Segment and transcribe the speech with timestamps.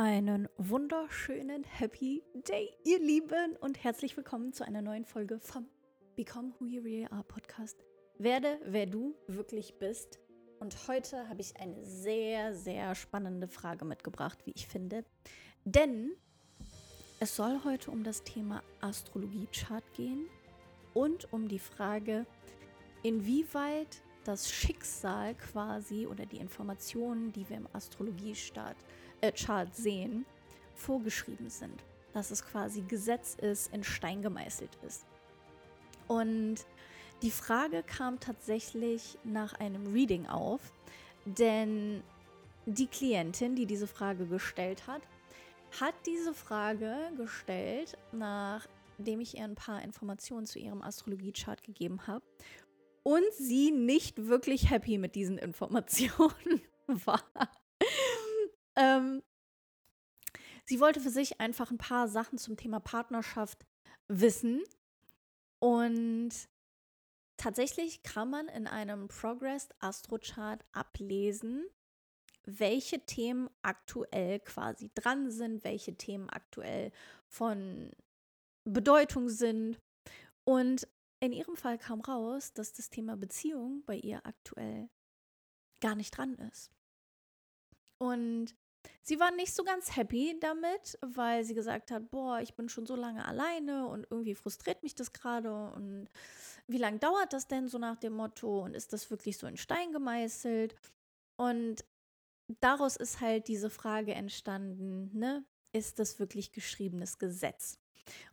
[0.00, 5.66] Einen wunderschönen Happy Day, ihr Lieben, und herzlich willkommen zu einer neuen Folge vom
[6.14, 7.84] Become Who You Really Are Podcast.
[8.16, 10.20] Werde, wer du wirklich bist.
[10.60, 15.04] Und heute habe ich eine sehr, sehr spannende Frage mitgebracht, wie ich finde.
[15.64, 16.12] Denn
[17.18, 20.26] es soll heute um das Thema Astrologie-Chart gehen
[20.94, 22.24] und um die Frage,
[23.02, 28.76] inwieweit das Schicksal quasi oder die Informationen, die wir im Astrologie-Chart
[29.20, 30.24] äh, Chart sehen,
[30.74, 31.82] vorgeschrieben sind.
[32.12, 35.06] Dass es quasi Gesetz ist, in Stein gemeißelt ist.
[36.06, 36.66] Und
[37.22, 40.60] die Frage kam tatsächlich nach einem Reading auf,
[41.24, 42.02] denn
[42.66, 45.02] die Klientin, die diese Frage gestellt hat,
[45.80, 52.24] hat diese Frage gestellt, nachdem ich ihr ein paar Informationen zu ihrem Astrologie-Chart gegeben habe
[53.02, 57.22] und sie nicht wirklich happy mit diesen Informationen war.
[58.78, 59.22] Ähm,
[60.64, 63.66] sie wollte für sich einfach ein paar Sachen zum Thema Partnerschaft
[64.06, 64.62] wissen.
[65.58, 66.30] Und
[67.36, 71.66] tatsächlich kann man in einem Progress Astro Chart ablesen,
[72.44, 76.92] welche Themen aktuell quasi dran sind, welche Themen aktuell
[77.26, 77.90] von
[78.64, 79.80] Bedeutung sind.
[80.44, 80.86] Und
[81.20, 84.88] in ihrem Fall kam raus, dass das Thema Beziehung bei ihr aktuell
[85.80, 86.70] gar nicht dran ist.
[87.98, 88.54] Und
[89.02, 92.86] Sie war nicht so ganz happy damit, weil sie gesagt hat, boah, ich bin schon
[92.86, 96.08] so lange alleine und irgendwie frustriert mich das gerade und
[96.66, 99.56] wie lange dauert das denn so nach dem Motto und ist das wirklich so in
[99.56, 100.74] Stein gemeißelt?
[101.36, 101.84] Und
[102.60, 105.44] daraus ist halt diese Frage entstanden, ne?
[105.72, 107.78] Ist das wirklich geschriebenes Gesetz?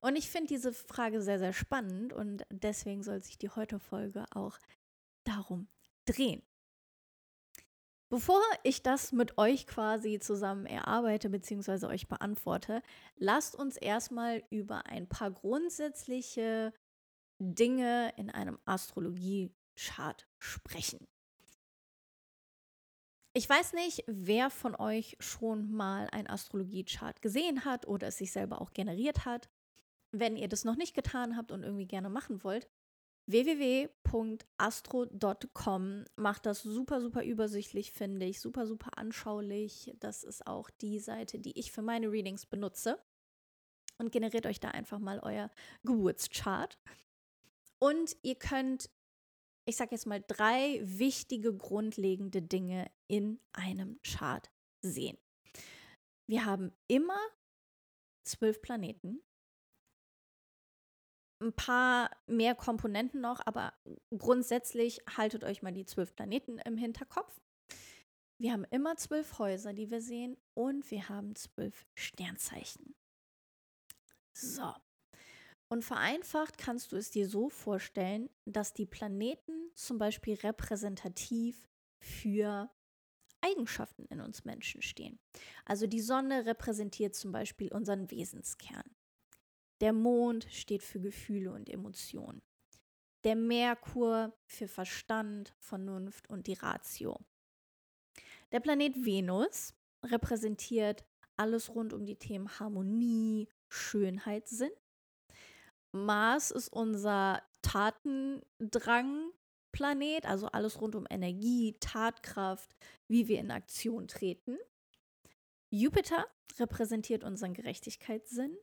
[0.01, 4.25] Und ich finde diese Frage sehr, sehr spannend und deswegen soll sich die heute Folge
[4.31, 4.57] auch
[5.25, 5.67] darum
[6.05, 6.41] drehen.
[8.09, 11.87] Bevor ich das mit euch quasi zusammen erarbeite bzw.
[11.87, 12.83] euch beantworte,
[13.15, 16.71] lasst uns erstmal über ein paar grundsätzliche
[17.39, 21.07] Dinge in einem Astrologie-Chart sprechen.
[23.33, 28.31] Ich weiß nicht, wer von euch schon mal ein Astrologie-Chart gesehen hat oder es sich
[28.31, 29.49] selber auch generiert hat.
[30.11, 32.69] Wenn ihr das noch nicht getan habt und irgendwie gerne machen wollt,
[33.28, 39.96] www.astro.com macht das super, super übersichtlich, finde ich, super, super anschaulich.
[40.00, 43.03] Das ist auch die Seite, die ich für meine Readings benutze.
[43.97, 45.50] Und generiert euch da einfach mal euer
[45.84, 46.78] Geburtschart.
[47.80, 48.90] Und ihr könnt,
[49.66, 55.18] ich sage jetzt mal, drei wichtige, grundlegende Dinge in einem Chart sehen.
[56.28, 57.19] Wir haben immer
[58.24, 59.22] zwölf Planeten
[61.41, 63.73] ein paar mehr Komponenten noch, aber
[64.18, 67.41] grundsätzlich haltet euch mal die zwölf Planeten im Hinterkopf.
[68.38, 72.95] Wir haben immer zwölf Häuser, die wir sehen, und wir haben zwölf Sternzeichen.
[74.34, 74.74] So.
[75.69, 81.69] Und vereinfacht kannst du es dir so vorstellen, dass die Planeten zum Beispiel repräsentativ
[82.00, 82.69] für
[83.41, 85.19] Eigenschaften in uns Menschen stehen.
[85.66, 88.84] Also die Sonne repräsentiert zum Beispiel unseren Wesenskern.
[89.81, 92.41] Der Mond steht für Gefühle und Emotionen.
[93.24, 97.19] Der Merkur für Verstand, Vernunft und die Ratio.
[98.52, 101.03] Der Planet Venus repräsentiert
[101.36, 104.69] alles rund um die Themen Harmonie, Schönheit, Sinn.
[105.92, 112.75] Mars ist unser Tatendrang-Planet, also alles rund um Energie, Tatkraft,
[113.07, 114.57] wie wir in Aktion treten.
[115.69, 116.25] Jupiter
[116.59, 118.57] repräsentiert unseren Gerechtigkeitssinn.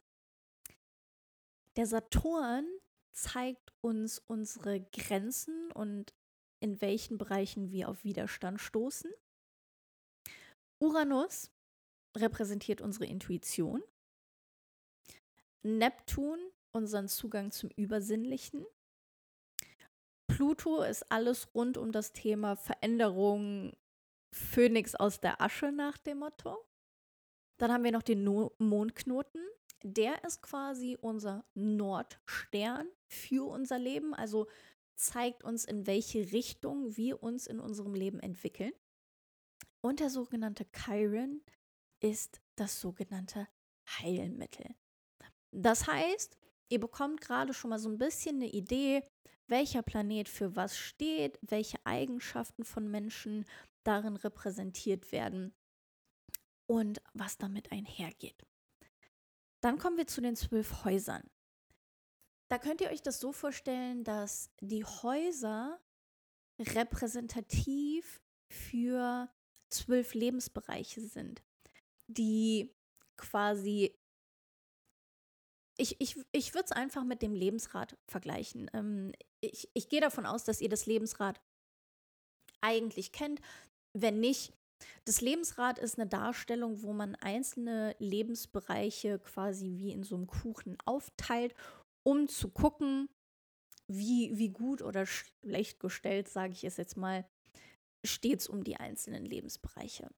[1.77, 2.67] Der Saturn
[3.13, 6.15] zeigt uns unsere Grenzen und
[6.61, 9.11] in welchen Bereichen wir auf Widerstand stoßen.
[10.81, 11.51] Uranus
[12.17, 13.83] repräsentiert unsere Intuition.
[15.63, 16.39] Neptun
[16.73, 18.67] unseren Zugang zum Übersinnlichen.
[20.29, 23.77] Pluto ist alles rund um das Thema Veränderung,
[24.35, 26.67] Phönix aus der Asche nach dem Motto.
[27.59, 29.43] Dann haben wir noch den no Mondknoten,
[29.83, 34.49] der ist quasi unser Nordstern für unser Leben, also
[34.95, 38.73] zeigt uns, in welche Richtung wir uns in unserem Leben entwickeln.
[39.81, 41.43] Und der sogenannte Chiron
[42.01, 43.49] ist das sogenannte
[43.89, 44.75] Heilmittel.
[45.51, 46.39] Das heißt,
[46.69, 49.03] ihr bekommt gerade schon mal so ein bisschen eine Idee,
[49.49, 53.45] welcher Planet für was steht, welche Eigenschaften von Menschen
[53.85, 55.53] darin repräsentiert werden
[56.67, 58.47] und was damit einhergeht.
[59.63, 61.23] Dann kommen wir zu den zwölf Häusern.
[62.49, 65.81] Da könnt ihr euch das so vorstellen, dass die Häuser
[66.61, 68.21] repräsentativ
[68.51, 69.31] für
[69.71, 71.43] zwölf Lebensbereiche sind,
[72.09, 72.75] die
[73.17, 73.97] quasi
[75.79, 78.71] ich, ich, ich würde es einfach mit dem Lebensrad vergleichen.
[78.75, 81.41] Ähm, ich ich gehe davon aus, dass ihr das Lebensrad
[82.61, 83.41] eigentlich kennt.
[83.95, 84.53] Wenn nicht,
[85.05, 90.77] das Lebensrad ist eine Darstellung, wo man einzelne Lebensbereiche quasi wie in so einem Kuchen
[90.85, 91.55] aufteilt,
[92.03, 93.09] um zu gucken,
[93.89, 97.29] wie, wie gut oder schlecht gestellt, sage ich es jetzt mal,
[98.05, 100.11] steht es um die einzelnen Lebensbereiche.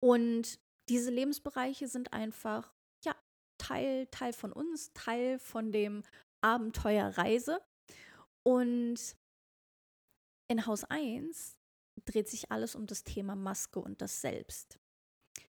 [0.00, 0.58] Und
[0.88, 2.74] diese Lebensbereiche sind einfach,
[3.04, 3.14] ja,
[3.58, 6.02] Teil, Teil von uns, Teil von dem
[6.40, 7.60] Abenteuer Reise.
[8.42, 9.16] Und
[10.48, 11.59] in Haus 1
[12.04, 14.78] dreht sich alles um das Thema Maske und das Selbst.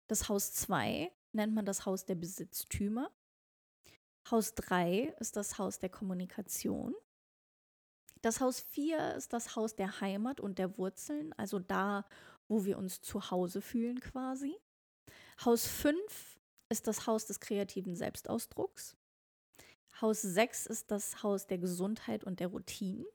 [0.07, 3.11] Das Haus 2 nennt man das Haus der Besitztümer.
[4.29, 6.95] Haus 3 ist das Haus der Kommunikation.
[8.21, 12.05] Das Haus 4 ist das Haus der Heimat und der Wurzeln, also da,
[12.47, 14.55] wo wir uns zu Hause fühlen quasi.
[15.43, 18.95] Haus 5 ist das Haus des kreativen Selbstausdrucks.
[19.99, 23.05] Haus 6 ist das Haus der Gesundheit und der Routinen.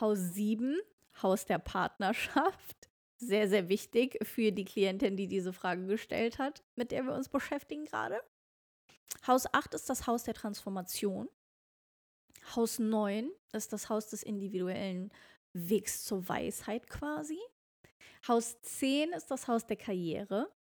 [0.00, 0.78] Haus 7,
[1.22, 2.88] Haus der Partnerschaft.
[3.18, 7.30] Sehr, sehr wichtig für die Klientin, die diese Frage gestellt hat, mit der wir uns
[7.30, 8.20] beschäftigen gerade.
[9.26, 11.28] Haus 8 ist das Haus der Transformation.
[12.54, 15.10] Haus 9 ist das Haus des individuellen
[15.54, 17.38] Wegs zur Weisheit quasi.
[18.28, 20.52] Haus 10 ist das Haus der Karriere.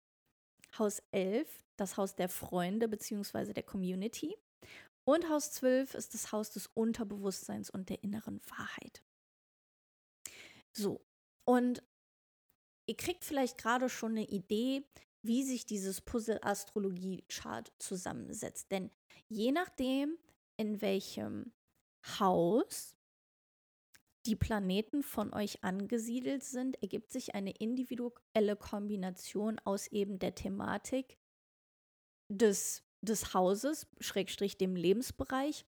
[0.77, 3.53] Haus 11 das Haus der Freunde bzw.
[3.53, 4.35] der Community.
[5.03, 9.03] Und Haus 12 ist das Haus des Unterbewusstseins und der inneren Wahrheit.
[10.77, 11.01] So,
[11.45, 11.81] und
[12.86, 14.83] ihr kriegt vielleicht gerade schon eine Idee,
[15.22, 18.72] wie sich dieses Puzzle-Astrologie-Chart zusammensetzt.
[18.72, 18.92] Denn
[19.27, 20.18] je nachdem,
[20.57, 21.54] in welchem
[22.19, 22.95] Haus
[24.25, 31.18] die Planeten von euch angesiedelt sind, ergibt sich eine individuelle Kombination aus eben der Thematik
[32.30, 35.66] des, des Hauses, Schrägstrich dem Lebensbereich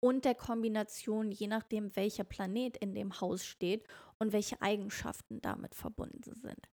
[0.00, 3.86] und der Kombination, je nachdem, welcher Planet in dem Haus steht
[4.18, 6.68] und welche Eigenschaften damit verbunden sind.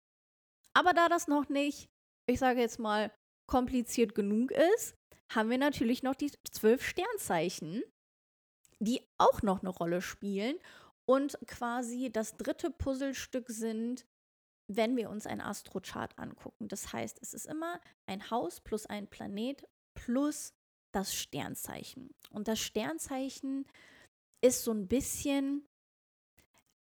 [0.74, 1.90] Aber da das noch nicht,
[2.28, 3.12] ich sage jetzt mal,
[3.48, 4.95] kompliziert genug ist,
[5.30, 7.84] haben wir natürlich noch die zwölf Sternzeichen,
[8.80, 10.57] die auch noch eine Rolle spielen
[11.06, 14.06] und quasi das dritte Puzzlestück sind,
[14.68, 16.68] wenn wir uns ein Astrochart angucken.
[16.68, 20.54] Das heißt, es ist immer ein Haus plus ein Planet plus
[20.94, 22.13] das Sternzeichen.
[22.31, 23.66] Und das Sternzeichen
[24.42, 25.66] ist so ein bisschen,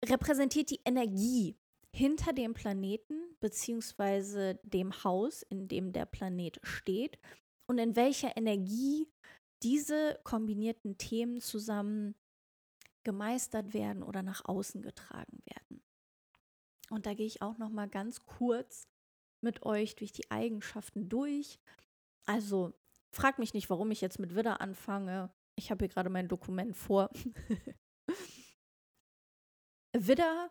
[0.04, 1.56] repräsentiert die Energie
[1.94, 7.18] hinter dem Planeten beziehungsweise dem Haus, in dem der Planet steht
[7.66, 9.08] und in welcher Energie
[9.62, 12.14] diese kombinierten Themen zusammen
[13.04, 15.82] gemeistert werden oder nach außen getragen werden.
[16.90, 18.88] Und da gehe ich auch noch mal ganz kurz
[19.42, 21.58] mit euch durch die Eigenschaften durch.
[22.26, 22.72] Also
[23.12, 25.32] frag mich nicht, warum ich jetzt mit Widder anfange.
[25.56, 27.10] Ich habe hier gerade mein Dokument vor.
[29.96, 30.50] Widder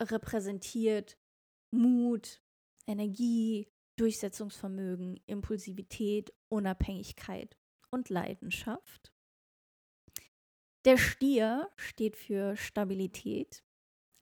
[0.00, 1.18] repräsentiert
[1.74, 2.42] Mut,
[2.86, 3.68] Energie,
[3.98, 7.56] Durchsetzungsvermögen, Impulsivität, Unabhängigkeit
[7.90, 9.12] und Leidenschaft.
[10.84, 13.64] Der Stier steht für Stabilität,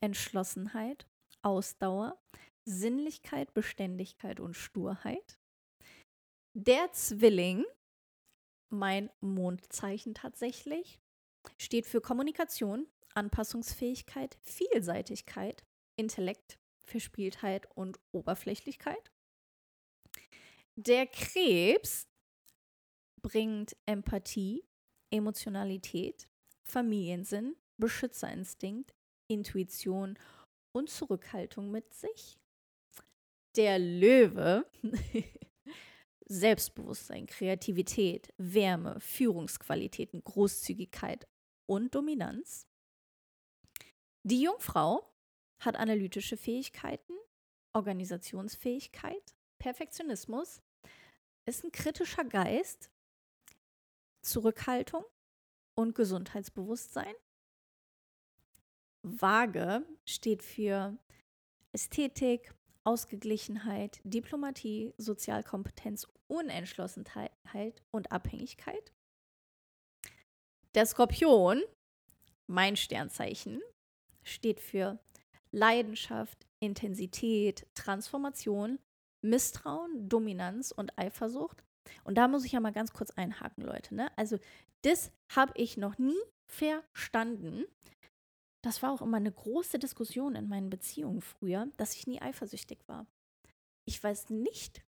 [0.02, 1.06] Entschlossenheit,
[1.42, 2.20] Ausdauer,
[2.64, 5.38] Sinnlichkeit, Beständigkeit und Sturheit.
[6.54, 7.64] Der Zwilling,
[8.72, 11.00] mein Mondzeichen tatsächlich,
[11.60, 15.64] steht für Kommunikation, Anpassungsfähigkeit, Vielseitigkeit,
[15.96, 19.10] Intellekt, Verspieltheit und Oberflächlichkeit.
[20.76, 22.06] Der Krebs
[23.22, 24.64] bringt Empathie,
[25.10, 26.28] Emotionalität,
[26.64, 28.94] Familiensinn, Beschützerinstinkt,
[29.28, 30.18] Intuition
[30.72, 32.38] und Zurückhaltung mit sich.
[33.56, 34.66] Der Löwe,
[36.26, 41.26] Selbstbewusstsein, Kreativität, Wärme, Führungsqualitäten, Großzügigkeit
[41.66, 42.66] und Dominanz.
[44.28, 45.08] Die Jungfrau
[45.60, 47.12] hat analytische Fähigkeiten,
[47.74, 50.62] Organisationsfähigkeit, Perfektionismus,
[51.48, 52.90] ist ein kritischer Geist,
[54.22, 55.04] Zurückhaltung
[55.78, 57.14] und Gesundheitsbewusstsein.
[59.04, 60.98] Waage steht für
[61.72, 62.52] Ästhetik,
[62.82, 68.92] Ausgeglichenheit, Diplomatie, Sozialkompetenz, Unentschlossenheit und Abhängigkeit.
[70.74, 71.62] Der Skorpion,
[72.48, 73.62] mein Sternzeichen,
[74.26, 74.98] steht für
[75.52, 78.78] Leidenschaft, Intensität, Transformation,
[79.22, 81.62] Misstrauen, Dominanz und Eifersucht.
[82.04, 83.94] Und da muss ich ja mal ganz kurz einhaken, Leute.
[83.94, 84.10] Ne?
[84.16, 84.38] Also,
[84.82, 87.64] das habe ich noch nie verstanden.
[88.62, 92.78] Das war auch immer eine große Diskussion in meinen Beziehungen früher, dass ich nie eifersüchtig
[92.86, 93.06] war.
[93.84, 94.84] Ich weiß nicht,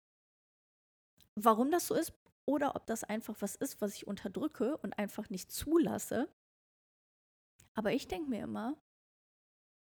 [1.36, 2.12] warum das so ist
[2.44, 6.28] oder ob das einfach was ist, was ich unterdrücke und einfach nicht zulasse.
[7.74, 8.76] Aber ich denke mir immer,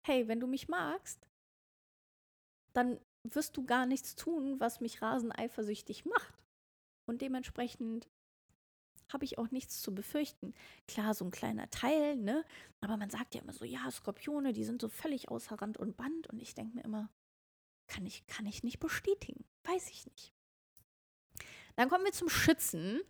[0.03, 1.27] hey, wenn du mich magst,
[2.73, 6.33] dann wirst du gar nichts tun, was mich rasend eifersüchtig macht.
[7.05, 8.09] Und dementsprechend
[9.11, 10.53] habe ich auch nichts zu befürchten.
[10.87, 12.45] Klar, so ein kleiner Teil, ne?
[12.79, 15.97] Aber man sagt ja immer so, ja, Skorpione, die sind so völlig außer Rand und
[15.97, 16.27] Band.
[16.27, 17.09] Und ich denke mir immer,
[17.87, 19.43] kann ich, kann ich nicht bestätigen.
[19.63, 20.33] Weiß ich nicht.
[21.75, 23.01] Dann kommen wir zum Schützen.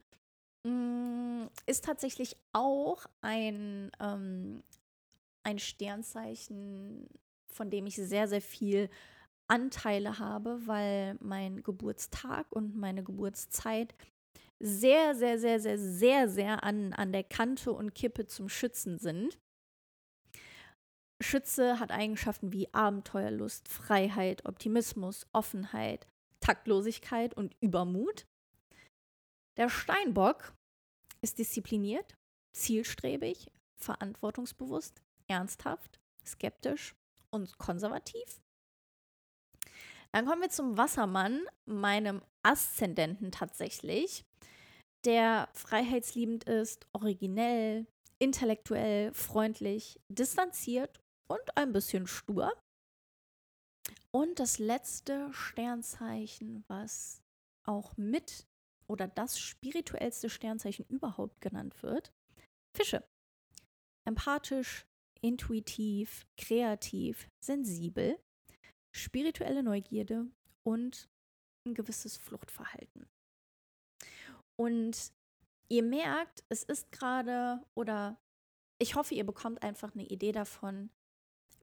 [0.64, 4.64] Mm, ist tatsächlich auch ein, ähm,
[5.44, 7.08] ein Sternzeichen,
[7.52, 8.90] von dem ich sehr, sehr viel
[9.48, 13.94] Anteile habe, weil mein Geburtstag und meine Geburtszeit
[14.60, 19.38] sehr, sehr, sehr, sehr, sehr, sehr an, an der Kante und Kippe zum Schützen sind.
[21.22, 26.08] Schütze hat Eigenschaften wie Abenteuerlust, Freiheit, Optimismus, Offenheit,
[26.40, 28.26] Taktlosigkeit und Übermut.
[29.58, 30.54] Der Steinbock
[31.22, 32.16] ist diszipliniert,
[32.56, 36.96] zielstrebig, verantwortungsbewusst, ernsthaft, skeptisch
[37.32, 38.42] und konservativ.
[40.12, 44.25] Dann kommen wir zum Wassermann, meinem Aszendenten tatsächlich,
[45.06, 47.88] der freiheitsliebend ist, originell,
[48.20, 52.54] intellektuell, freundlich, distanziert und ein bisschen stur.
[54.12, 57.22] Und das letzte Sternzeichen, was
[57.66, 58.46] auch mit
[58.88, 62.12] oder das spirituellste Sternzeichen überhaupt genannt wird,
[62.75, 63.04] Fische.
[64.06, 64.86] Empathisch,
[65.24, 68.20] intuitiv, kreativ, sensibel,
[68.96, 70.28] spirituelle Neugierde
[70.63, 71.10] und
[71.66, 73.08] ein gewisses Fluchtverhalten.
[74.60, 75.12] Und
[75.70, 78.20] ihr merkt, es ist gerade oder
[78.80, 80.90] ich hoffe, ihr bekommt einfach eine Idee davon,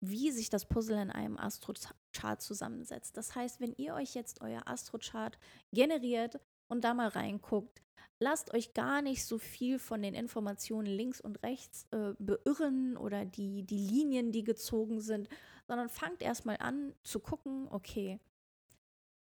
[0.01, 3.17] wie sich das Puzzle in einem Astrochart zusammensetzt.
[3.17, 5.39] Das heißt, wenn ihr euch jetzt euer Astrochart
[5.73, 7.83] generiert und da mal reinguckt,
[8.21, 13.25] lasst euch gar nicht so viel von den Informationen links und rechts äh, beirren oder
[13.25, 15.29] die, die Linien, die gezogen sind,
[15.67, 18.19] sondern fangt erstmal an zu gucken, okay,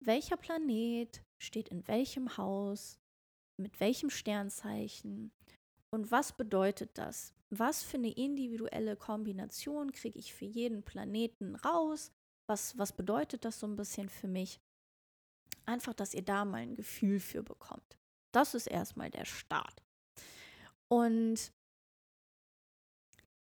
[0.00, 2.98] welcher Planet steht in welchem Haus,
[3.56, 5.32] mit welchem Sternzeichen
[5.94, 7.32] und was bedeutet das?
[7.50, 12.10] Was für eine individuelle Kombination kriege ich für jeden Planeten raus?
[12.48, 14.60] Was, was bedeutet das so ein bisschen für mich?
[15.66, 17.98] Einfach, dass ihr da mal ein Gefühl für bekommt.
[18.32, 19.82] Das ist erstmal der Start.
[20.88, 21.52] Und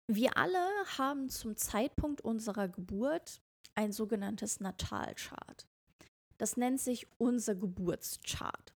[0.08, 0.58] wir alle
[0.98, 3.40] haben zum Zeitpunkt unserer Geburt
[3.74, 5.66] ein sogenanntes Natalchart.
[6.38, 8.74] Das nennt sich unser Geburtschart.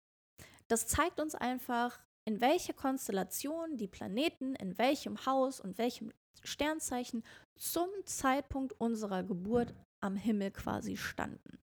[0.69, 7.25] Das zeigt uns einfach, in welcher Konstellation die Planeten, in welchem Haus und welchem Sternzeichen
[7.57, 11.59] zum Zeitpunkt unserer Geburt am Himmel quasi standen.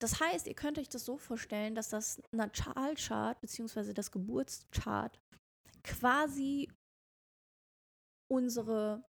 [0.00, 3.92] Das heißt, ihr könnt euch das so vorstellen, dass das Natalchart bzw.
[3.92, 5.20] das Geburtschart
[5.84, 6.72] quasi
[8.30, 9.04] unsere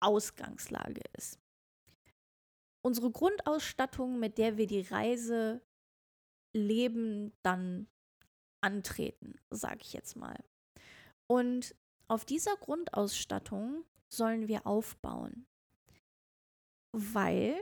[0.00, 1.38] Ausgangslage ist.
[2.84, 5.62] Unsere Grundausstattung, mit der wir die Reise
[6.54, 7.88] Leben dann
[8.62, 10.36] antreten, sage ich jetzt mal.
[11.26, 11.74] Und
[12.08, 15.46] auf dieser Grundausstattung sollen wir aufbauen,
[16.92, 17.56] weil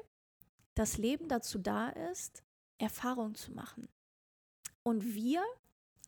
[0.76, 2.42] das Leben dazu da ist,
[2.80, 3.88] Erfahrung zu machen.
[4.84, 5.42] Und wir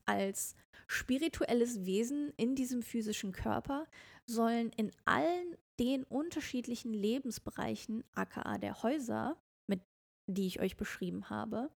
[0.07, 0.57] als
[0.87, 3.87] spirituelles Wesen in diesem physischen Körper
[4.27, 9.83] sollen in allen den unterschiedlichen Lebensbereichen, aka der Häuser, mit
[10.31, 11.71] die ich euch beschrieben habe,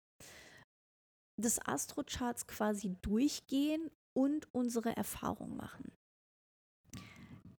[1.40, 5.92] des Astrocharts quasi durchgehen und unsere Erfahrung machen.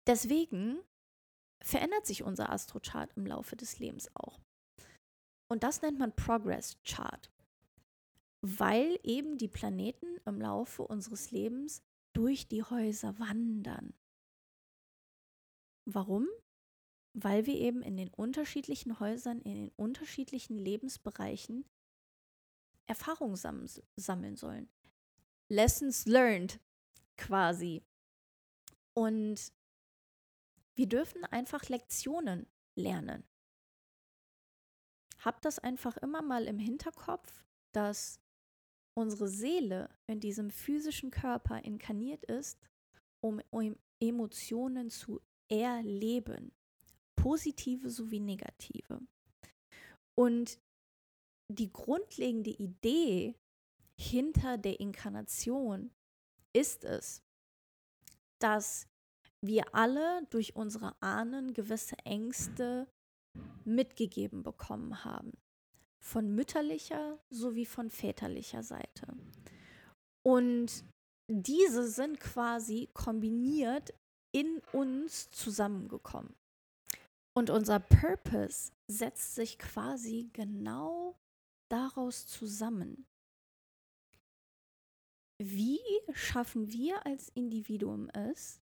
[0.08, 0.80] Deswegen
[1.64, 4.40] verändert sich unser Astrochart im Laufe des Lebens auch.
[5.50, 7.30] Und das nennt man Progress Chart,
[8.42, 11.82] weil eben die Planeten im Laufe unseres Lebens
[12.14, 13.94] durch die Häuser wandern.
[15.86, 16.28] Warum?
[17.14, 21.66] Weil wir eben in den unterschiedlichen Häusern, in den unterschiedlichen Lebensbereichen
[22.86, 23.66] Erfahrung sam
[23.96, 24.70] sammeln sollen.
[25.48, 26.60] Lessons learned
[27.18, 27.84] quasi.
[28.94, 29.52] Und
[30.76, 33.24] wir dürfen einfach Lektionen lernen.
[35.20, 38.20] Habt das einfach immer mal im Hinterkopf, dass
[38.98, 42.60] unsere Seele in diesem physischen Körper inkarniert ist,
[43.22, 43.42] um,
[44.00, 46.54] Emotionen zu erleben,
[47.16, 49.02] positive sowie negative.
[50.16, 50.60] Und
[51.52, 53.36] die grundlegende Idee
[53.98, 55.92] hinter der Inkarnation
[56.54, 57.24] ist es,
[58.40, 58.88] dass
[59.42, 62.88] wir alle durch unsere Ahnen gewisse Ängste
[63.66, 65.34] mitgegeben bekommen haben.
[66.02, 69.18] von mütterlicher sowie von väterlicher Seite.
[70.26, 70.86] Und
[71.28, 73.94] diese sind quasi kombiniert
[74.32, 76.36] in uns zusammengekommen.
[77.36, 81.18] Und unser Purpose setzt sich quasi genau
[81.70, 83.06] daraus zusammen.
[85.42, 85.80] Wie
[86.14, 88.62] schaffen wir als Individuum es,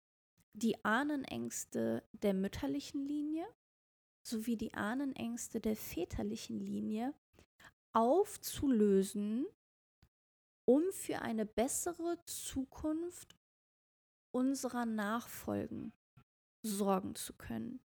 [0.54, 3.46] die Ahnenängste der mütterlichen Linie
[4.24, 7.14] sowie die Ahnenängste der väterlichen Linie
[7.94, 9.46] aufzulösen,
[10.66, 13.36] um für eine bessere Zukunft
[14.34, 15.92] unserer Nachfolgen
[16.66, 17.82] sorgen zu können.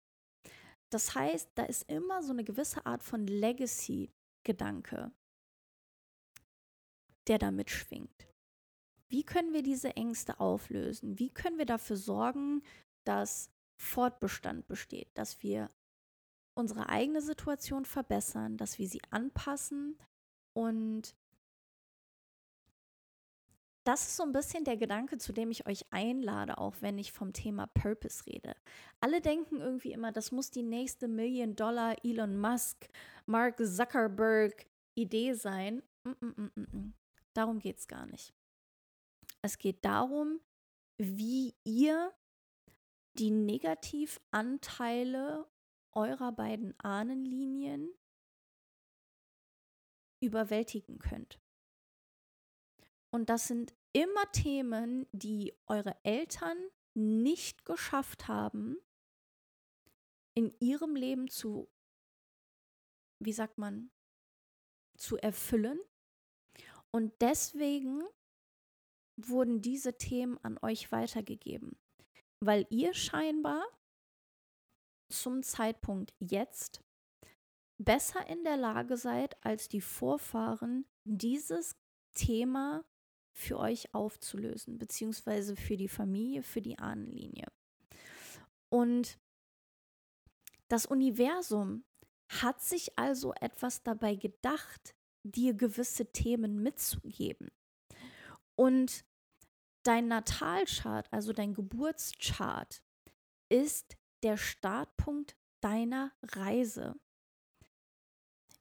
[0.90, 5.12] Das heißt, da ist immer so eine gewisse Art von Legacy-Gedanke,
[7.26, 8.28] der da mitschwingt.
[9.08, 11.18] Wie können wir diese Ängste auflösen?
[11.18, 12.62] Wie können wir dafür sorgen,
[13.04, 13.50] dass
[13.80, 15.70] Fortbestand besteht, dass wir
[16.54, 19.98] unsere eigene Situation verbessern, dass wir sie anpassen
[20.52, 21.14] und
[23.84, 27.12] das ist so ein bisschen der Gedanke, zu dem ich euch einlade, auch wenn ich
[27.12, 28.56] vom Thema Purpose rede.
[29.00, 32.88] Alle denken irgendwie immer, das muss die nächste Million Dollar Elon Musk,
[33.26, 35.82] Mark Zuckerberg Idee sein.
[36.04, 36.92] Mm -mm -mm.
[37.34, 38.32] Darum geht es gar nicht.
[39.42, 40.40] Es geht darum,
[40.96, 42.10] wie ihr
[43.18, 45.46] die Negativanteile
[45.94, 47.92] eurer beiden Ahnenlinien
[50.20, 51.40] überwältigen könnt.
[53.10, 56.56] Und das sind immer Themen, die eure Eltern
[56.94, 58.76] nicht geschafft haben,
[60.36, 61.70] in ihrem Leben zu,
[63.20, 63.90] wie sagt man,
[64.96, 65.80] zu erfüllen.
[66.90, 68.02] Und deswegen
[69.16, 71.78] wurden diese Themen an euch weitergegeben,
[72.40, 73.64] weil ihr scheinbar
[75.08, 76.82] zum Zeitpunkt jetzt
[77.78, 81.76] besser in der Lage seid als die Vorfahren, dieses
[82.14, 82.84] Thema
[83.32, 87.46] für euch aufzulösen, beziehungsweise für die Familie, für die Ahnenlinie.
[88.70, 89.18] Und
[90.68, 91.84] das Universum
[92.28, 97.50] hat sich also etwas dabei gedacht, dir gewisse Themen mitzugeben.
[98.56, 99.04] Und
[99.82, 102.82] dein Natalchart, also dein Geburtschart,
[103.48, 106.96] ist der Startpunkt deiner Reise.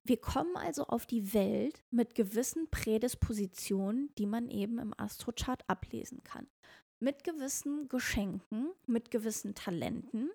[0.06, 6.21] Wir kommen also auf die Welt mit gewissen Prädispositionen, die man eben im Astrochart ablesen
[6.23, 6.47] kann.
[6.99, 10.30] Mit gewissen Geschenken, mit gewissen Talenten,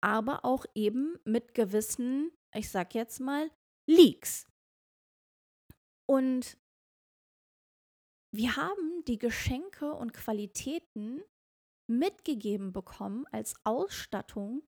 [0.00, 3.50] aber auch eben mit gewissen, ich sag jetzt mal,
[3.88, 4.46] Leaks.
[6.06, 6.58] Und
[8.32, 11.22] wir haben die Geschenke und Qualitäten
[11.86, 14.62] mitgegeben bekommen als Ausstattung,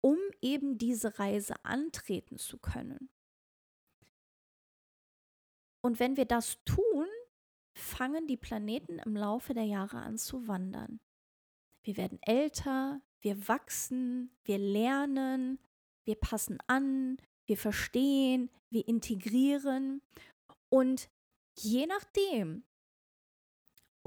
[0.00, 3.10] um eben diese Reise antreten zu können.
[5.80, 7.06] Und wenn wir das tun,
[7.76, 11.00] fangen die Planeten im Laufe der Jahre an zu wandern.
[11.84, 15.60] Wir werden älter, wir wachsen, wir lernen,
[16.04, 20.02] wir passen an, wir verstehen, wir integrieren.
[20.68, 21.08] Und
[21.56, 22.64] je nachdem,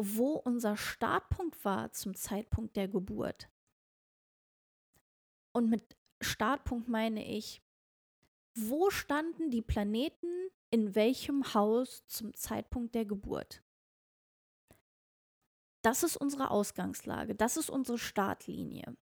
[0.01, 3.49] wo unser Startpunkt war zum Zeitpunkt der Geburt,
[5.51, 7.61] und mit Startpunkt meine ich,
[8.55, 10.27] wo standen die Planeten
[10.69, 13.63] in welchem Haus zum Zeitpunkt der Geburt.
[15.81, 18.95] Das ist unsere Ausgangslage, das ist unsere Startlinie.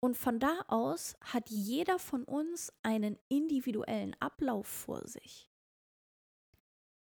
[0.00, 5.50] Und von da aus hat jeder von uns einen individuellen Ablauf vor sich.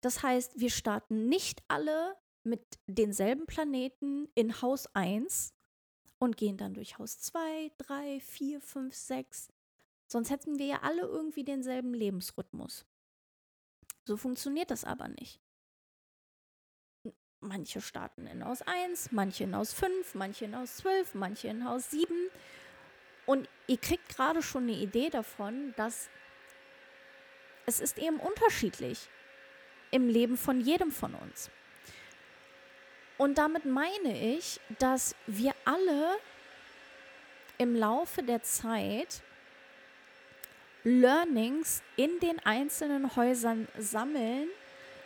[0.03, 5.55] Das heißt, wir starten nicht alle mit denselben Planeten in Haus 1
[6.19, 9.49] und gehen dann durch Haus 2, 3, 4, 5, 6.
[10.07, 12.85] Sonst hätten wir ja alle irgendwie denselben Lebensrhythmus.
[14.05, 15.41] So funktioniert das aber nicht.
[17.41, 21.65] Manche starten in Haus 1, manche in Haus 5, manche in Haus 12, manche in
[21.65, 22.15] Haus 7.
[23.27, 26.09] Und ihr kriegt gerade schon eine Idee davon, dass
[27.67, 29.09] es ist eben unterschiedlich
[29.91, 31.51] im Leben von jedem von uns.
[33.23, 36.17] Und damit meine ich, dass wir alle
[37.57, 39.23] im Laufe der Zeit
[40.83, 44.49] Learnings in den einzelnen Häusern sammeln,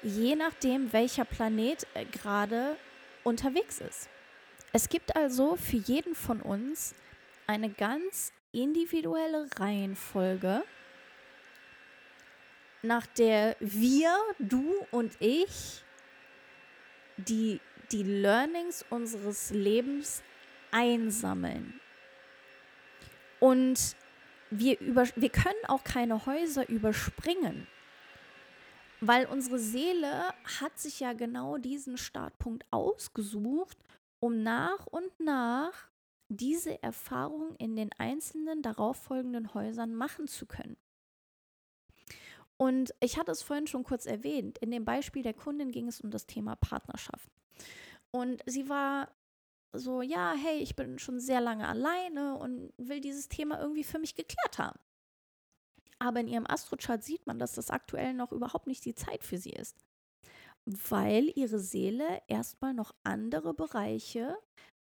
[0.03, 2.77] je nachdem, welcher Planet äh, gerade
[3.23, 4.09] unterwegs ist.
[4.73, 6.95] Es gibt also für jeden von uns
[7.47, 10.63] eine ganz individuelle Reihenfolge,
[12.81, 15.85] nach der wir, du und ich
[17.19, 17.61] die,
[17.93, 20.23] die Learnings unseres Lebens
[20.71, 21.81] einsammeln.
[23.41, 23.97] Und
[24.51, 27.67] wir, über, wir können auch keine Häuser überspringen.
[29.01, 33.77] Weil unsere Seele hat sich ja genau diesen Startpunkt ausgesucht,
[34.21, 35.89] um nach und nach
[36.29, 40.77] diese Erfahrung in den einzelnen darauffolgenden Häusern machen zu können.
[42.59, 46.01] Und ich hatte es vorhin schon kurz erwähnt, in dem Beispiel der Kundin ging es
[46.01, 47.31] um das Thema Partnerschaft.
[48.11, 49.11] Und sie war
[49.73, 53.99] so, ja, hey, ich bin schon sehr lange alleine und will dieses Thema irgendwie für
[53.99, 54.79] mich geklärt haben.
[55.99, 59.39] Aber in ihrem Astrochart sieht man, dass das aktuell noch überhaupt nicht die Zeit für
[59.39, 59.77] sie ist,
[60.65, 64.37] weil ihre Seele erstmal noch andere Bereiche,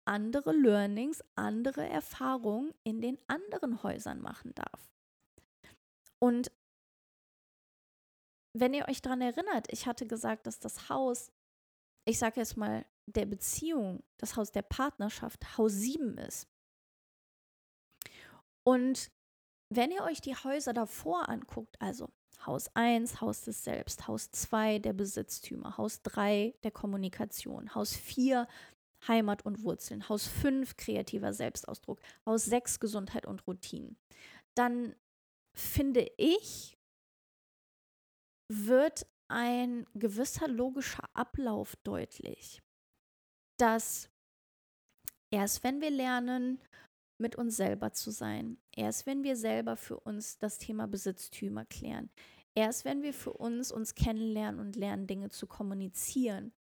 [0.06, 4.92] andere Learnings, andere Erfahrungen in den anderen Häusern machen darf.
[6.20, 6.52] Und
[8.54, 11.32] wenn ihr euch daran erinnert, ich hatte gesagt, dass das Haus,
[12.06, 16.48] ich sage jetzt mal, der Beziehung, das Haus der Partnerschaft, Haus 7 ist.
[18.64, 19.12] Und
[19.70, 22.10] wenn ihr euch die Häuser davor anguckt, also
[22.46, 28.48] Haus 1, Haus des Selbst, Haus 2, der Besitztümer, Haus 3, der Kommunikation, Haus 4,
[29.08, 33.98] Heimat und Wurzeln, Haus 5, kreativer Selbstausdruck, Haus 6, Gesundheit und Routinen,
[34.56, 34.96] dann
[35.54, 36.78] finde ich,
[38.50, 42.62] wird ein gewisser logischer Ablauf deutlich,
[43.58, 44.10] dass
[45.32, 46.60] erst wenn wir lernen,
[47.20, 52.10] mit uns selber zu sein, erst wenn wir selber für uns das Thema Besitztümer klären,
[52.56, 56.54] erst wenn wir für uns uns kennenlernen und lernen, Dinge zu kommunizieren,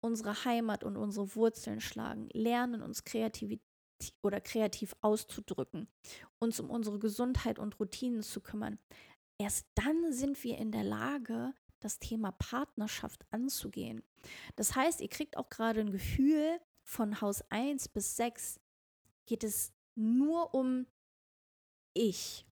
[0.00, 3.60] unsere Heimat und unsere Wurzeln schlagen, lernen uns kreativ
[4.22, 5.88] oder kreativ auszudrücken,
[6.38, 8.78] uns um unsere Gesundheit und Routinen zu kümmern,
[9.38, 14.02] erst dann sind wir in der Lage, das Thema Partnerschaft anzugehen.
[14.56, 18.60] Das heißt, ihr kriegt auch gerade ein Gefühl von Haus 1 bis 6
[19.26, 20.86] geht es nur um
[21.94, 22.46] ich.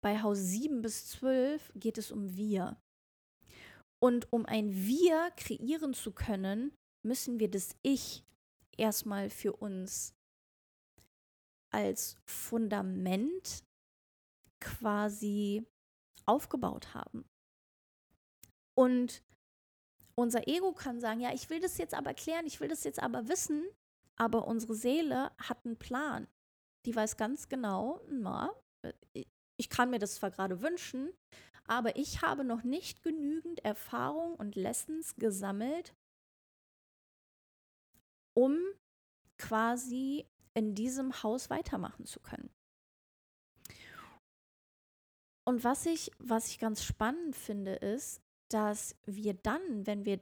[0.00, 2.76] Bei Haus 7 bis 12 geht es um wir.
[3.98, 8.24] Und um ein Wir kreieren zu können, müssen wir das Ich
[8.76, 10.14] erstmal für uns
[11.70, 13.64] als Fundament
[14.64, 15.66] quasi
[16.26, 17.24] aufgebaut haben.
[18.74, 19.22] Und
[20.16, 23.02] unser Ego kann sagen, ja, ich will das jetzt aber klären, ich will das jetzt
[23.02, 23.64] aber wissen,
[24.16, 26.26] aber unsere Seele hat einen Plan.
[26.86, 28.50] Die weiß ganz genau, na,
[29.56, 31.12] ich kann mir das zwar gerade wünschen,
[31.66, 35.94] aber ich habe noch nicht genügend Erfahrung und Lessons gesammelt,
[38.34, 38.58] um
[39.38, 42.50] quasi in diesem Haus weitermachen zu können.
[45.46, 50.20] Und was ich, was ich ganz spannend finde, ist, dass wir dann, wenn wir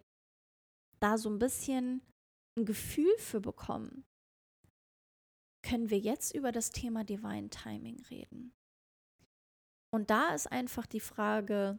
[1.01, 2.03] da so ein bisschen
[2.59, 4.05] ein Gefühl für bekommen,
[5.63, 8.53] können wir jetzt über das Thema Divine Timing reden.
[9.95, 11.79] Und da ist einfach die Frage,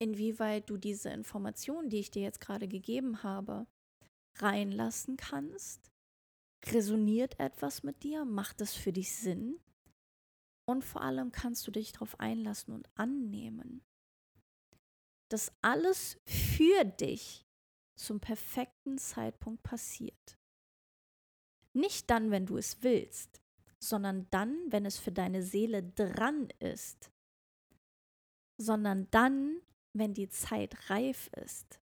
[0.00, 3.66] inwieweit du diese Informationen, die ich dir jetzt gerade gegeben habe,
[4.38, 5.90] reinlassen kannst.
[6.66, 8.24] Resoniert etwas mit dir?
[8.24, 9.60] Macht es für dich Sinn?
[10.66, 13.84] Und vor allem kannst du dich darauf einlassen und annehmen,
[15.28, 17.46] dass alles für dich
[17.96, 20.38] zum perfekten Zeitpunkt passiert.
[21.72, 23.42] Nicht dann, wenn du es willst,
[23.78, 27.10] sondern dann, wenn es für deine Seele dran ist,
[28.56, 29.60] sondern dann,
[29.92, 31.80] wenn die Zeit reif ist.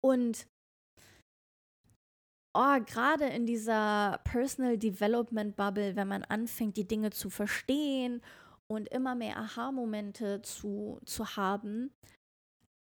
[0.00, 0.48] Und
[2.58, 8.20] oh, gerade in dieser Personal Development Bubble, wenn man anfängt, die Dinge zu verstehen
[8.66, 11.92] und immer mehr Aha-Momente zu, zu haben,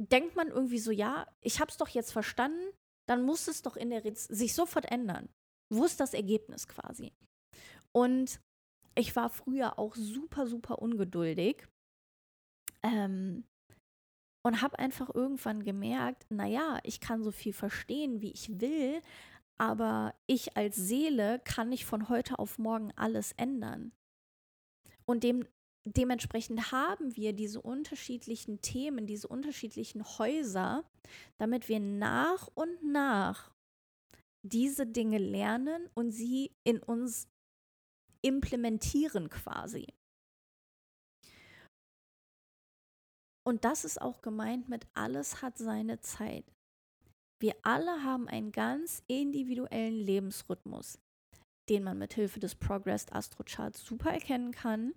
[0.02, 2.72] denkt man irgendwie so, ja, ich habe es doch jetzt verstanden,
[3.06, 5.28] dann muss es doch in der Rätsel sich sofort ändern.
[5.70, 7.12] Wo ist das Ergebnis quasi?
[7.92, 8.40] Und
[8.94, 11.68] ich war früher auch super, super ungeduldig
[12.82, 13.44] ähm,
[14.42, 19.02] und habe einfach irgendwann gemerkt, naja, ich kann so viel verstehen, wie ich will,
[19.58, 23.92] aber ich als Seele kann nicht von heute auf morgen alles ändern.
[25.06, 25.46] Und dem,
[25.84, 30.84] dementsprechend haben wir diese unterschiedlichen Themen, diese unterschiedlichen Häuser,
[31.38, 33.52] damit wir nach und nach
[34.42, 37.28] diese Dinge lernen und sie in uns
[38.22, 39.86] implementieren quasi.
[43.44, 46.55] Und das ist auch gemeint mit alles hat seine Zeit.
[47.40, 50.98] Wir alle haben einen ganz individuellen Lebensrhythmus,
[51.68, 54.94] den man mit Hilfe des Progressed Astro Charts super erkennen kann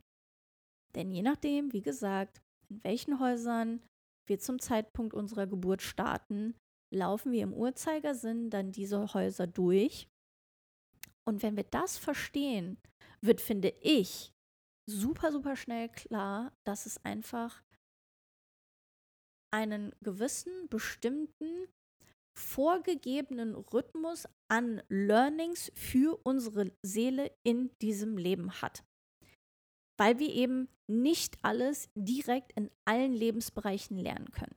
[0.95, 3.81] denn je nachdem, wie gesagt, in welchen Häusern
[4.27, 6.55] wir zum Zeitpunkt unserer Geburt starten,
[6.93, 10.07] laufen wir im Uhrzeigersinn dann diese Häuser durch.
[11.27, 12.77] Und wenn wir das verstehen,
[13.21, 14.31] wird, finde ich,
[14.89, 17.63] super, super schnell klar, dass es einfach
[19.51, 21.67] einen gewissen, bestimmten,
[22.39, 28.83] vorgegebenen Rhythmus an Learnings für unsere Seele in diesem Leben hat.
[29.99, 34.55] Weil wir eben nicht alles direkt in allen Lebensbereichen lernen können.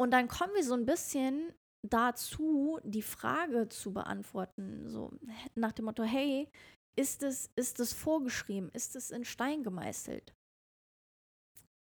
[0.00, 1.52] Und dann kommen wir so ein bisschen
[1.86, 5.10] dazu, die Frage zu beantworten, so
[5.54, 6.48] nach dem Motto, hey,
[6.96, 8.70] ist es, ist es vorgeschrieben?
[8.72, 10.32] Ist es in Stein gemeißelt?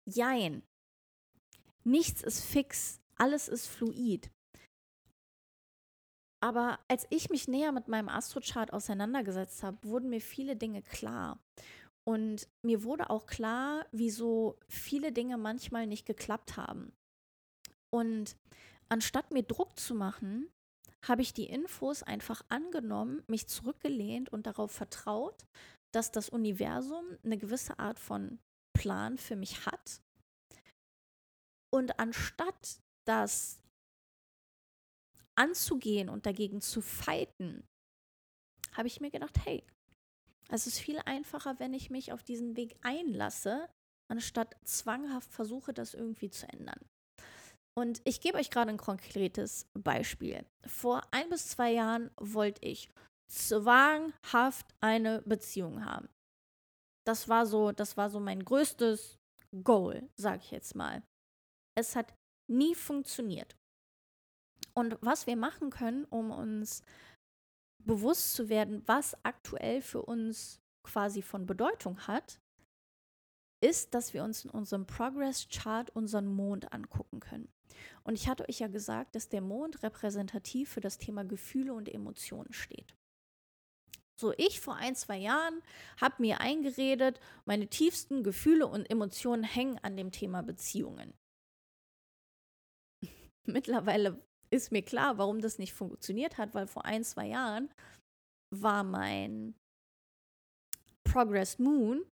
[0.09, 0.63] Jein.
[1.83, 4.29] Nichts ist fix, alles ist fluid.
[6.41, 11.39] Aber als ich mich näher mit meinem Astrochart auseinandergesetzt habe, wurden mir viele Dinge klar.
[12.07, 16.93] Und mir wurde auch klar, wieso viele Dinge manchmal nicht geklappt haben.
[17.91, 18.37] Und
[18.89, 20.51] anstatt mir Druck zu machen,
[21.07, 25.45] habe ich die Infos einfach angenommen, mich zurückgelehnt und darauf vertraut,
[25.93, 28.39] dass das Universum eine gewisse Art von
[28.73, 30.01] Plan für mich hat.
[31.73, 33.61] Und anstatt das
[35.35, 37.67] anzugehen und dagegen zu fighten,
[38.73, 39.63] habe ich mir gedacht, hey,
[40.49, 43.69] es ist viel einfacher, wenn ich mich auf diesen Weg einlasse,
[44.11, 46.79] anstatt zwanghaft versuche, das irgendwie zu ändern.
[47.77, 50.45] Und ich gebe euch gerade ein konkretes Beispiel.
[50.65, 52.89] Vor ein bis zwei Jahren wollte ich
[53.29, 56.07] zwanghaft eine Beziehung haben.
[57.05, 59.19] Das war so, das war so mein größtes
[59.63, 61.03] Goal, sage ich jetzt mal.
[61.77, 62.14] Es hat
[62.47, 63.55] nie funktioniert.
[64.73, 66.83] Und was wir machen können, um uns
[67.83, 72.39] bewusst zu werden, was aktuell für uns quasi von Bedeutung hat,
[73.61, 77.49] ist, dass wir uns in unserem Progress Chart unseren Mond angucken können.
[78.03, 81.89] Und ich hatte euch ja gesagt, dass der Mond repräsentativ für das Thema Gefühle und
[81.89, 82.95] Emotionen steht.
[84.17, 85.61] So, ich vor ein, zwei Jahren
[85.99, 91.13] habe mir eingeredet, meine tiefsten Gefühle und Emotionen hängen an dem Thema Beziehungen.
[93.53, 97.69] Mittlerweile ist mir klar, warum das nicht funktioniert hat, weil vor ein, zwei Jahren
[98.51, 99.55] war mein
[101.03, 102.05] Progress Moon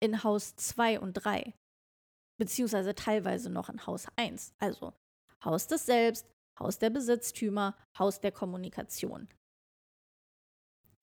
[0.00, 1.54] in Haus 2 und 3
[2.40, 4.54] beziehungsweise teilweise noch in Haus 1.
[4.58, 4.94] Also
[5.44, 6.26] Haus des Selbst,
[6.58, 9.28] Haus der Besitztümer, Haus der Kommunikation.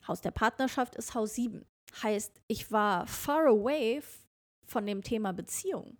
[0.07, 1.63] Haus der Partnerschaft ist Haus 7.
[2.01, 4.01] Heißt, ich war far away
[4.65, 5.97] von dem Thema Beziehung.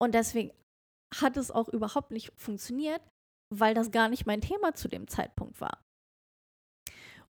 [0.00, 0.52] Und deswegen
[1.20, 3.02] hat es auch überhaupt nicht funktioniert,
[3.52, 5.84] weil das gar nicht mein Thema zu dem Zeitpunkt war.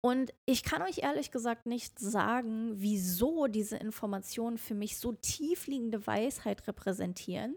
[0.03, 6.05] Und ich kann euch ehrlich gesagt nicht sagen, wieso diese Informationen für mich so tiefliegende
[6.07, 7.55] Weisheit repräsentieren.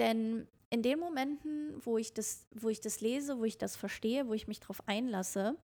[0.00, 4.26] Denn in den Momenten, wo ich das, wo ich das lese, wo ich das verstehe,
[4.26, 5.56] wo ich mich darauf einlasse,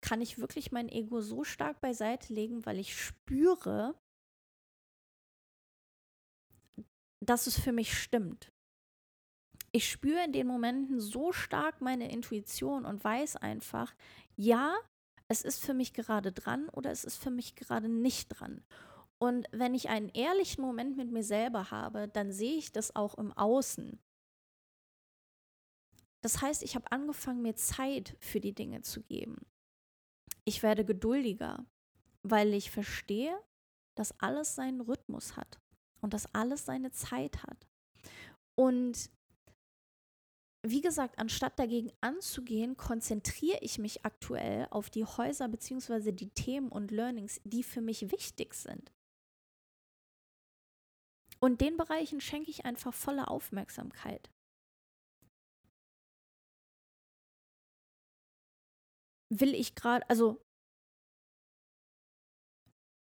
[0.00, 3.94] kann ich wirklich mein Ego so stark beiseite legen, weil ich spüre,
[7.24, 8.50] dass es für mich stimmt.
[9.72, 13.94] Ich spüre in den Momenten so stark meine Intuition und weiß einfach,
[14.36, 14.74] ja,
[15.28, 18.64] es ist für mich gerade dran oder es ist für mich gerade nicht dran.
[19.18, 23.16] Und wenn ich einen ehrlichen Moment mit mir selber habe, dann sehe ich das auch
[23.16, 24.00] im Außen.
[26.22, 29.46] Das heißt, ich habe angefangen, mir Zeit für die Dinge zu geben.
[30.44, 31.64] Ich werde geduldiger,
[32.22, 33.38] weil ich verstehe,
[33.96, 35.60] dass alles seinen Rhythmus hat
[36.00, 37.66] und dass alles seine Zeit hat.
[38.58, 39.10] Und
[40.62, 46.12] wie gesagt, anstatt dagegen anzugehen, konzentriere ich mich aktuell auf die Häuser bzw.
[46.12, 48.92] die Themen und Learnings, die für mich wichtig sind.
[51.40, 54.30] Und den Bereichen schenke ich einfach volle Aufmerksamkeit.
[59.32, 60.42] Will ich gerade, also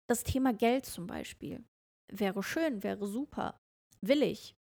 [0.09, 1.65] das Thema Geld zum Beispiel,
[2.09, 3.61] wäre schön, wäre super,
[4.01, 4.57] will ich.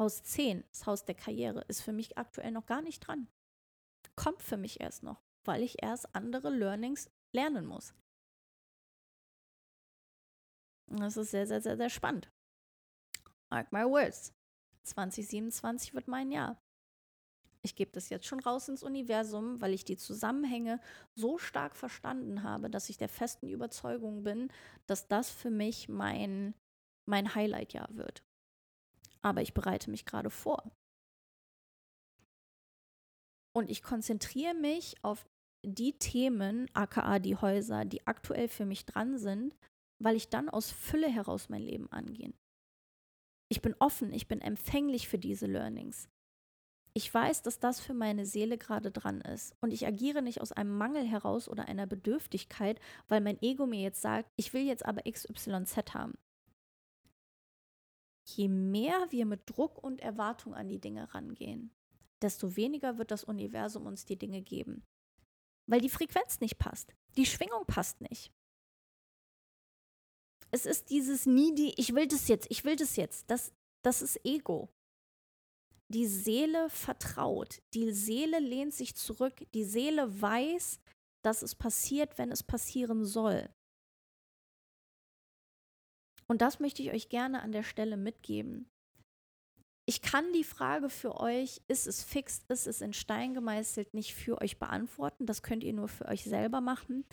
[0.00, 3.28] Haus 10, das Haus der Karriere, ist für mich aktuell noch gar nicht dran.
[4.16, 7.92] Kommt für mich erst noch, weil ich erst andere Learnings lernen muss.
[10.86, 12.32] Das ist sehr, sehr, sehr, sehr spannend.
[13.50, 14.32] Mark my words.
[14.84, 16.58] 2027 wird mein Jahr.
[17.60, 20.80] Ich gebe das jetzt schon raus ins Universum, weil ich die Zusammenhänge
[21.14, 24.50] so stark verstanden habe, dass ich der festen Überzeugung bin,
[24.86, 26.54] dass das für mich mein,
[27.04, 28.24] mein Highlight-Jahr wird
[29.22, 30.70] aber ich bereite mich gerade vor.
[33.52, 35.26] Und ich konzentriere mich auf
[35.64, 39.56] die Themen, aka die Häuser, die aktuell für mich dran sind,
[39.98, 42.32] weil ich dann aus Fülle heraus mein Leben angehe.
[43.50, 46.08] Ich bin offen, ich bin empfänglich für diese Learnings.
[46.92, 49.54] Ich weiß, dass das für meine Seele gerade dran ist.
[49.60, 53.80] Und ich agiere nicht aus einem Mangel heraus oder einer Bedürftigkeit, weil mein Ego mir
[53.80, 56.14] jetzt sagt, ich will jetzt aber XYZ haben.
[58.36, 61.72] Je mehr wir mit Druck und Erwartung an die Dinge rangehen,
[62.22, 64.86] desto weniger wird das Universum uns die Dinge geben.
[65.66, 66.94] Weil die Frequenz nicht passt.
[67.16, 68.32] Die Schwingung passt nicht.
[70.50, 73.30] Es ist dieses Needy, ich will das jetzt, ich will das jetzt.
[73.30, 74.68] Das, das ist Ego.
[75.88, 77.62] Die Seele vertraut.
[77.74, 79.44] Die Seele lehnt sich zurück.
[79.54, 80.80] Die Seele weiß,
[81.22, 83.48] dass es passiert, wenn es passieren soll.
[86.30, 88.70] Und das möchte ich euch gerne an der Stelle mitgeben.
[89.84, 94.14] Ich kann die Frage für euch, ist es fix, ist es in Stein gemeißelt, nicht
[94.14, 95.26] für euch beantworten.
[95.26, 97.04] Das könnt ihr nur für euch selber machen.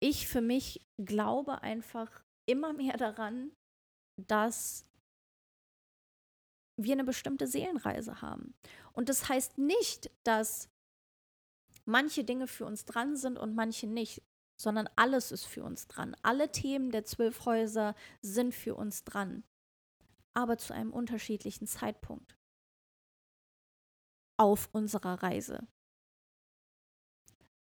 [0.00, 3.52] Ich für mich glaube einfach immer mehr daran,
[4.20, 4.84] dass
[6.76, 8.52] wir eine bestimmte Seelenreise haben.
[8.92, 10.68] Und das heißt nicht, dass
[11.86, 14.22] manche Dinge für uns dran sind und manche nicht,
[14.60, 16.16] sondern alles ist für uns dran.
[16.22, 19.44] Alle Themen der zwölf Häuser sind für uns dran
[20.38, 22.38] aber zu einem unterschiedlichen Zeitpunkt
[24.38, 25.66] auf unserer Reise.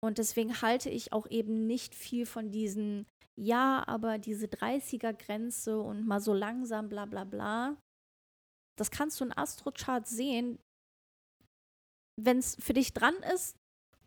[0.01, 6.07] Und deswegen halte ich auch eben nicht viel von diesen, ja, aber diese 30er-Grenze und
[6.07, 7.77] mal so langsam, bla bla bla.
[8.77, 10.57] Das kannst du in Astrochart sehen.
[12.15, 13.57] Wenn es für dich dran ist,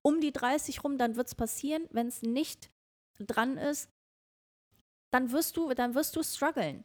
[0.01, 1.87] um die 30 rum, dann wird es passieren.
[1.91, 2.71] Wenn es nicht
[3.19, 3.91] dran ist,
[5.13, 6.85] dann wirst du, dann wirst du strugglen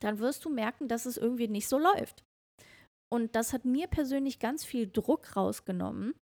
[0.00, 2.24] dann wirst du merken, dass es irgendwie nicht so läuft.
[3.12, 6.14] Und das hat mir persönlich ganz viel Druck rausgenommen,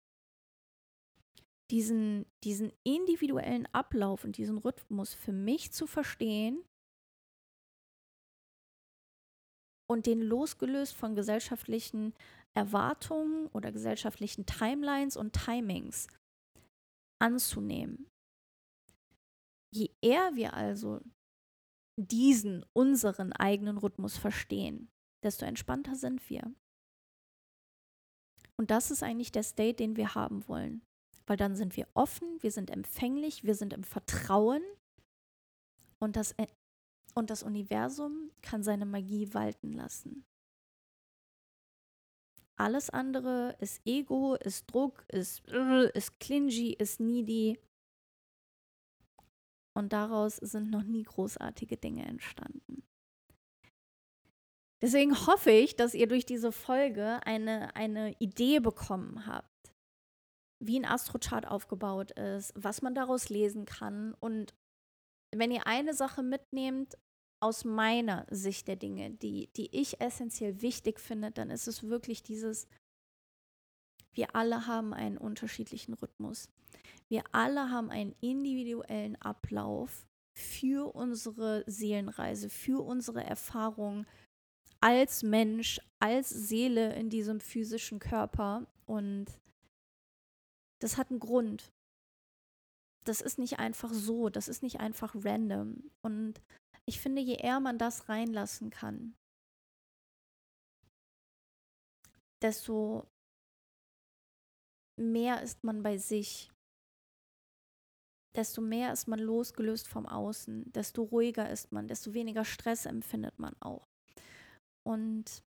[1.71, 6.63] diesen, diesen individuellen Ablauf und diesen Rhythmus für mich zu verstehen
[9.89, 12.13] und den losgelöst von gesellschaftlichen
[12.53, 16.07] Erwartungen oder gesellschaftlichen Timelines und Timings
[17.21, 18.10] anzunehmen.
[19.73, 21.01] Je eher wir also
[21.97, 24.89] diesen, unseren eigenen Rhythmus verstehen,
[25.23, 26.53] desto entspannter sind wir.
[28.57, 30.83] Und das ist eigentlich der State, den wir haben wollen.
[31.25, 34.63] Weil dann sind wir offen, wir sind empfänglich, wir sind im Vertrauen
[35.99, 36.47] und das, äh,
[37.15, 40.25] und das Universum kann seine Magie walten lassen.
[42.55, 47.59] Alles andere ist Ego, ist Druck, ist, ist clingy, ist needy.
[49.73, 52.83] Und daraus sind noch nie großartige Dinge entstanden.
[54.81, 59.73] Deswegen hoffe ich, dass ihr durch diese Folge eine, eine Idee bekommen habt,
[60.59, 64.15] wie ein Astrochart aufgebaut ist, was man daraus lesen kann.
[64.15, 64.55] Und
[65.33, 66.97] wenn ihr eine Sache mitnehmt
[67.39, 72.23] aus meiner Sicht der Dinge, die, die ich essentiell wichtig finde, dann ist es wirklich
[72.23, 72.67] dieses,
[74.13, 76.49] wir alle haben einen unterschiedlichen Rhythmus.
[77.11, 84.05] Wir alle haben einen individuellen Ablauf für unsere Seelenreise, für unsere Erfahrung
[84.79, 88.65] als Mensch, als Seele in diesem physischen Körper.
[88.85, 89.25] Und
[90.79, 91.73] das hat einen Grund.
[93.03, 95.91] Das ist nicht einfach so, das ist nicht einfach random.
[96.01, 96.41] Und
[96.85, 99.15] ich finde, je eher man das reinlassen kann,
[102.41, 103.05] desto
[104.97, 106.49] mehr ist man bei sich
[108.35, 113.39] desto mehr ist man losgelöst vom Außen, desto ruhiger ist man, desto weniger Stress empfindet
[113.39, 113.87] man auch.
[114.83, 115.43] Und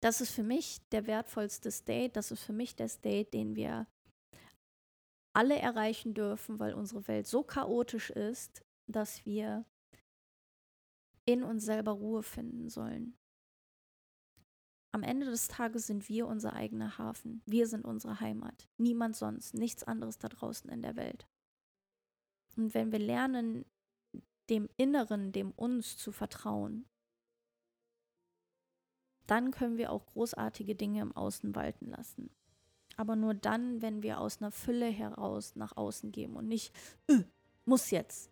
[0.00, 3.86] das ist für mich der wertvollste State, das ist für mich der State, den wir
[5.34, 9.64] alle erreichen dürfen, weil unsere Welt so chaotisch ist, dass wir
[11.26, 13.16] in uns selber Ruhe finden sollen.
[14.92, 17.42] Am Ende des Tages sind wir unser eigener Hafen.
[17.46, 18.68] Wir sind unsere Heimat.
[18.76, 21.28] Niemand sonst, nichts anderes da draußen in der Welt.
[22.56, 23.64] Und wenn wir lernen,
[24.48, 26.84] dem Inneren, dem uns zu vertrauen,
[29.26, 32.30] dann können wir auch großartige Dinge im Außen walten lassen.
[32.96, 36.74] Aber nur dann, wenn wir aus einer Fülle heraus nach außen gehen und nicht,
[37.06, 37.22] äh,
[37.64, 38.30] muss jetzt.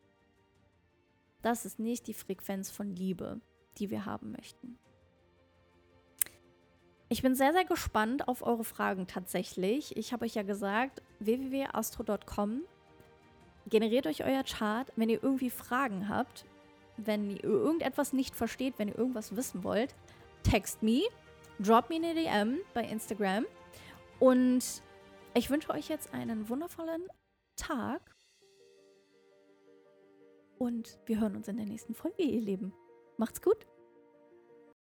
[1.40, 3.40] Das ist nicht die Frequenz von Liebe,
[3.78, 4.78] die wir haben möchten.
[7.08, 9.96] Ich bin sehr, sehr gespannt auf eure Fragen tatsächlich.
[9.96, 12.62] Ich habe euch ja gesagt, www.astro.com
[13.68, 14.92] generiert euch euer Chart.
[14.96, 16.44] Wenn ihr irgendwie Fragen habt,
[16.96, 19.94] wenn ihr irgendetwas nicht versteht, wenn ihr irgendwas wissen wollt,
[20.42, 21.02] text me,
[21.60, 23.46] drop me eine DM bei Instagram.
[24.18, 24.82] Und
[25.34, 27.06] ich wünsche euch jetzt einen wundervollen
[27.56, 28.00] Tag.
[30.58, 32.72] Und wir hören uns in der nächsten Folge, ihr Lieben.
[33.16, 33.66] Macht's gut.